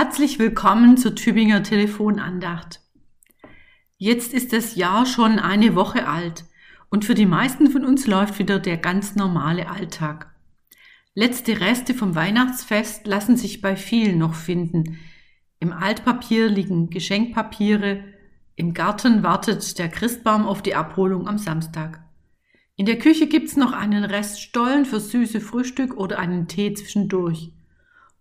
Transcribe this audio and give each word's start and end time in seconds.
Herzlich 0.00 0.38
willkommen 0.38 0.96
zur 0.96 1.16
Tübinger 1.16 1.64
Telefonandacht. 1.64 2.82
Jetzt 3.96 4.32
ist 4.32 4.52
das 4.52 4.76
Jahr 4.76 5.06
schon 5.06 5.40
eine 5.40 5.74
Woche 5.74 6.06
alt 6.06 6.44
und 6.88 7.04
für 7.04 7.16
die 7.16 7.26
meisten 7.26 7.68
von 7.68 7.84
uns 7.84 8.06
läuft 8.06 8.38
wieder 8.38 8.60
der 8.60 8.76
ganz 8.76 9.16
normale 9.16 9.68
Alltag. 9.68 10.32
Letzte 11.14 11.58
Reste 11.58 11.94
vom 11.94 12.14
Weihnachtsfest 12.14 13.08
lassen 13.08 13.36
sich 13.36 13.60
bei 13.60 13.74
vielen 13.74 14.18
noch 14.18 14.34
finden. 14.34 15.00
Im 15.58 15.72
Altpapier 15.72 16.46
liegen 16.46 16.90
Geschenkpapiere, 16.90 18.04
im 18.54 18.74
Garten 18.74 19.24
wartet 19.24 19.80
der 19.80 19.88
Christbaum 19.88 20.46
auf 20.46 20.62
die 20.62 20.76
Abholung 20.76 21.26
am 21.26 21.38
Samstag. 21.38 22.04
In 22.76 22.86
der 22.86 23.00
Küche 23.00 23.26
gibt's 23.26 23.56
noch 23.56 23.72
einen 23.72 24.04
Rest 24.04 24.40
Stollen 24.40 24.84
für 24.84 25.00
süße 25.00 25.40
Frühstück 25.40 25.96
oder 25.96 26.20
einen 26.20 26.46
Tee 26.46 26.72
zwischendurch. 26.72 27.50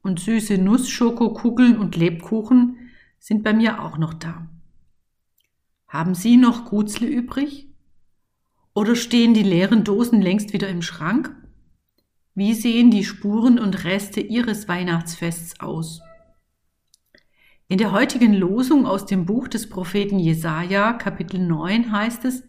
Und 0.07 0.21
süße 0.21 0.57
Nussschokokugeln 0.57 1.77
und 1.77 1.97
Lebkuchen 1.97 2.77
sind 3.19 3.43
bei 3.43 3.51
mir 3.51 3.83
auch 3.83 3.97
noch 3.97 4.13
da. 4.13 4.47
Haben 5.85 6.15
Sie 6.15 6.37
noch 6.37 6.63
Gutzle 6.63 7.05
übrig? 7.05 7.67
Oder 8.73 8.95
stehen 8.95 9.33
die 9.33 9.43
leeren 9.43 9.83
Dosen 9.83 10.21
längst 10.21 10.53
wieder 10.53 10.69
im 10.69 10.81
Schrank? 10.81 11.35
Wie 12.35 12.53
sehen 12.53 12.89
die 12.89 13.03
Spuren 13.03 13.59
und 13.59 13.83
Reste 13.83 14.21
Ihres 14.21 14.69
Weihnachtsfests 14.69 15.59
aus? 15.59 15.99
In 17.67 17.77
der 17.77 17.91
heutigen 17.91 18.33
Losung 18.33 18.85
aus 18.85 19.07
dem 19.07 19.25
Buch 19.25 19.49
des 19.49 19.67
Propheten 19.67 20.19
Jesaja, 20.19 20.93
Kapitel 20.93 21.37
9, 21.37 21.91
heißt 21.91 22.23
es, 22.23 22.45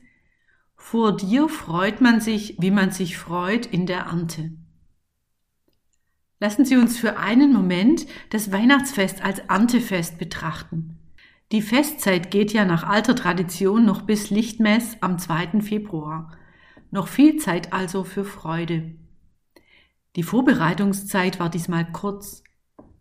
Vor 0.76 1.16
dir 1.16 1.48
freut 1.48 2.00
man 2.00 2.20
sich, 2.20 2.54
wie 2.60 2.70
man 2.70 2.92
sich 2.92 3.18
freut 3.18 3.66
in 3.66 3.86
der 3.86 4.02
Ernte. 4.02 4.52
Lassen 6.40 6.64
Sie 6.64 6.76
uns 6.76 6.98
für 6.98 7.18
einen 7.18 7.52
Moment 7.52 8.06
das 8.30 8.52
Weihnachtsfest 8.52 9.24
als 9.24 9.40
Erntefest 9.40 10.18
betrachten. 10.18 10.96
Die 11.50 11.62
Festzeit 11.62 12.30
geht 12.30 12.52
ja 12.52 12.64
nach 12.64 12.84
alter 12.84 13.16
Tradition 13.16 13.84
noch 13.84 14.02
bis 14.02 14.30
Lichtmess 14.30 14.98
am 15.00 15.18
2. 15.18 15.62
Februar. 15.62 16.30
Noch 16.90 17.08
viel 17.08 17.38
Zeit 17.38 17.72
also 17.72 18.04
für 18.04 18.24
Freude. 18.24 18.94
Die 20.14 20.22
Vorbereitungszeit 20.22 21.40
war 21.40 21.48
diesmal 21.48 21.90
kurz. 21.90 22.44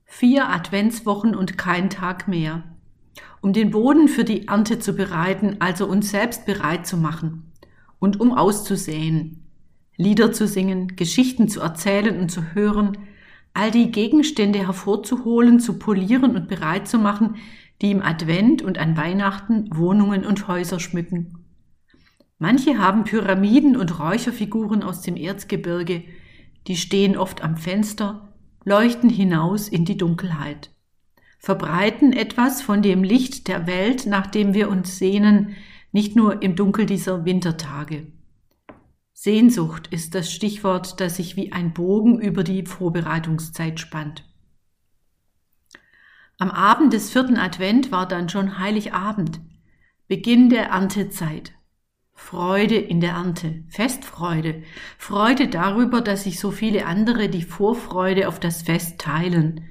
Vier 0.05 0.49
Adventswochen 0.49 1.35
und 1.35 1.57
kein 1.57 1.89
Tag 1.89 2.27
mehr. 2.27 2.63
Um 3.41 3.53
den 3.53 3.71
Boden 3.71 4.07
für 4.07 4.23
die 4.23 4.47
Ernte 4.47 4.79
zu 4.79 4.93
bereiten, 4.93 5.57
also 5.59 5.85
uns 5.85 6.09
selbst 6.09 6.45
bereit 6.45 6.87
zu 6.87 6.97
machen. 6.97 7.51
Und 7.99 8.19
um 8.19 8.33
auszusäen. 8.33 9.43
Lieder 9.95 10.31
zu 10.31 10.47
singen, 10.47 10.95
Geschichten 10.95 11.49
zu 11.49 11.59
erzählen 11.59 12.19
und 12.19 12.29
zu 12.29 12.53
hören, 12.53 12.97
all 13.53 13.71
die 13.71 13.91
Gegenstände 13.91 14.59
hervorzuholen, 14.59 15.59
zu 15.59 15.79
polieren 15.79 16.35
und 16.35 16.47
bereit 16.47 16.87
zu 16.87 16.97
machen, 16.97 17.35
die 17.81 17.91
im 17.91 18.01
Advent 18.01 18.61
und 18.61 18.77
an 18.77 18.97
Weihnachten 18.97 19.69
Wohnungen 19.75 20.25
und 20.25 20.47
Häuser 20.47 20.79
schmücken. 20.79 21.45
Manche 22.39 22.77
haben 22.77 23.03
Pyramiden 23.03 23.75
und 23.75 23.99
Räucherfiguren 23.99 24.83
aus 24.83 25.01
dem 25.01 25.15
Erzgebirge, 25.15 26.03
die 26.67 26.75
stehen 26.75 27.17
oft 27.17 27.43
am 27.43 27.57
Fenster, 27.57 28.33
leuchten 28.63 29.09
hinaus 29.09 29.69
in 29.69 29.85
die 29.85 29.97
Dunkelheit, 29.97 30.71
verbreiten 31.39 32.13
etwas 32.13 32.61
von 32.61 32.81
dem 32.81 33.03
Licht 33.03 33.47
der 33.47 33.65
Welt, 33.65 34.05
nach 34.05 34.27
dem 34.27 34.53
wir 34.53 34.69
uns 34.69 34.97
sehnen, 34.97 35.55
nicht 35.91 36.15
nur 36.15 36.41
im 36.43 36.55
Dunkel 36.55 36.85
dieser 36.85 37.25
Wintertage. 37.25 38.07
Sehnsucht 39.19 39.87
ist 39.87 40.13
das 40.13 40.31
Stichwort, 40.31 41.01
das 41.01 41.15
sich 41.15 41.35
wie 41.35 41.51
ein 41.51 41.73
Bogen 41.73 42.21
über 42.21 42.43
die 42.43 42.63
Vorbereitungszeit 42.63 43.79
spannt. 43.79 44.23
Am 46.37 46.51
Abend 46.51 46.93
des 46.93 47.09
vierten 47.09 47.35
Advent 47.35 47.91
war 47.91 48.07
dann 48.07 48.29
schon 48.29 48.59
Heiligabend, 48.59 49.41
Beginn 50.07 50.49
der 50.49 50.67
Erntezeit. 50.67 51.53
Freude 52.13 52.75
in 52.75 53.01
der 53.01 53.13
Ernte, 53.13 53.63
Festfreude, 53.69 54.61
Freude 54.99 55.47
darüber, 55.47 56.01
dass 56.01 56.25
sich 56.25 56.39
so 56.39 56.51
viele 56.51 56.85
andere 56.85 57.27
die 57.27 57.41
Vorfreude 57.41 58.27
auf 58.27 58.39
das 58.39 58.61
Fest 58.61 59.01
teilen, 59.01 59.65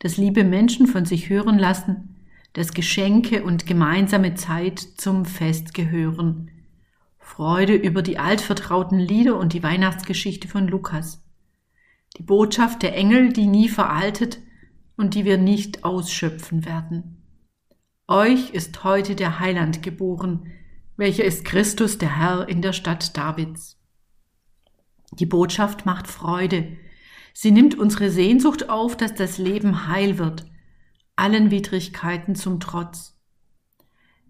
dass 0.00 0.16
liebe 0.16 0.42
Menschen 0.42 0.88
von 0.88 1.04
sich 1.04 1.28
hören 1.28 1.60
lassen, 1.60 2.16
dass 2.52 2.74
Geschenke 2.74 3.44
und 3.44 3.64
gemeinsame 3.64 4.34
Zeit 4.34 4.80
zum 4.80 5.24
Fest 5.24 5.72
gehören. 5.72 6.50
Freude 7.28 7.74
über 7.74 8.02
die 8.02 8.18
altvertrauten 8.18 8.98
Lieder 8.98 9.36
und 9.36 9.52
die 9.52 9.62
Weihnachtsgeschichte 9.62 10.48
von 10.48 10.66
Lukas. 10.66 11.22
Die 12.16 12.22
Botschaft 12.22 12.82
der 12.82 12.96
Engel, 12.96 13.32
die 13.32 13.46
nie 13.46 13.68
veraltet, 13.68 14.40
und 14.96 15.14
die 15.14 15.24
wir 15.24 15.36
nicht 15.36 15.84
ausschöpfen 15.84 16.64
werden. 16.64 17.22
Euch 18.08 18.50
ist 18.50 18.82
heute 18.82 19.14
der 19.14 19.38
Heiland 19.38 19.82
geboren, 19.82 20.50
welcher 20.96 21.24
ist 21.24 21.44
Christus 21.44 21.98
der 21.98 22.16
Herr 22.18 22.48
in 22.48 22.62
der 22.62 22.72
Stadt 22.72 23.16
Davids. 23.16 23.78
Die 25.12 25.26
Botschaft 25.26 25.86
macht 25.86 26.08
Freude. 26.08 26.78
Sie 27.34 27.50
nimmt 27.50 27.78
unsere 27.78 28.10
Sehnsucht 28.10 28.70
auf, 28.70 28.96
dass 28.96 29.14
das 29.14 29.38
Leben 29.38 29.86
heil 29.86 30.18
wird, 30.18 30.46
allen 31.14 31.50
Widrigkeiten 31.50 32.34
zum 32.34 32.58
Trotz. 32.58 33.17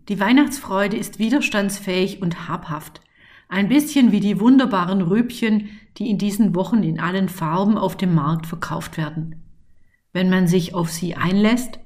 Die 0.08 0.18
Weihnachtsfreude 0.18 0.96
ist 0.96 1.18
widerstandsfähig 1.18 2.22
und 2.22 2.48
habhaft, 2.48 3.02
ein 3.48 3.68
bisschen 3.68 4.10
wie 4.10 4.20
die 4.20 4.40
wunderbaren 4.40 5.02
Rübchen, 5.02 5.68
die 5.98 6.08
in 6.08 6.18
diesen 6.18 6.54
Wochen 6.54 6.82
in 6.82 6.98
allen 6.98 7.28
Farben 7.28 7.76
auf 7.76 7.96
dem 7.96 8.14
Markt 8.14 8.46
verkauft 8.46 8.96
werden. 8.96 9.42
Wenn 10.12 10.30
man 10.30 10.46
sich 10.46 10.74
auf 10.74 10.90
sie 10.90 11.14
einlässt, 11.14 11.78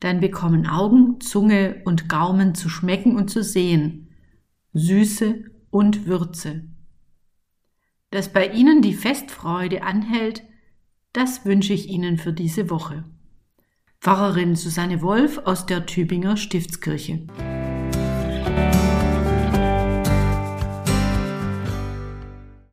dann 0.00 0.20
bekommen 0.20 0.66
Augen, 0.66 1.20
Zunge 1.20 1.80
und 1.84 2.08
Gaumen 2.08 2.54
zu 2.54 2.68
schmecken 2.68 3.16
und 3.16 3.30
zu 3.30 3.42
sehen, 3.42 4.08
Süße 4.74 5.44
und 5.70 6.06
Würze. 6.06 6.64
Dass 8.10 8.32
bei 8.32 8.48
Ihnen 8.48 8.82
die 8.82 8.94
Festfreude 8.94 9.82
anhält, 9.82 10.42
das 11.12 11.44
wünsche 11.46 11.72
ich 11.72 11.88
Ihnen 11.88 12.18
für 12.18 12.32
diese 12.32 12.68
Woche. 12.68 13.04
Pfarrerin 14.00 14.56
Susanne 14.56 15.00
Wolf 15.00 15.38
aus 15.44 15.64
der 15.64 15.86
Tübinger 15.86 16.36
Stiftskirche. 16.36 17.26